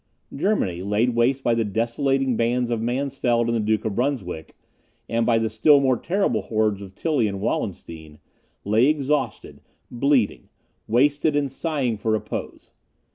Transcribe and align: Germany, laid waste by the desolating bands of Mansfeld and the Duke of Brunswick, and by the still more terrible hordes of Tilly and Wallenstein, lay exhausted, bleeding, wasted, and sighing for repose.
Germany, 0.35 0.81
laid 0.81 1.11
waste 1.11 1.43
by 1.43 1.53
the 1.53 1.63
desolating 1.63 2.35
bands 2.35 2.71
of 2.71 2.81
Mansfeld 2.81 3.45
and 3.47 3.55
the 3.55 3.59
Duke 3.59 3.85
of 3.85 3.93
Brunswick, 3.93 4.55
and 5.07 5.27
by 5.27 5.37
the 5.37 5.47
still 5.47 5.79
more 5.79 5.95
terrible 5.95 6.41
hordes 6.41 6.81
of 6.81 6.95
Tilly 6.95 7.27
and 7.27 7.39
Wallenstein, 7.39 8.17
lay 8.65 8.87
exhausted, 8.87 9.61
bleeding, 9.91 10.49
wasted, 10.87 11.35
and 11.35 11.51
sighing 11.51 11.97
for 11.97 12.13
repose. 12.13 12.71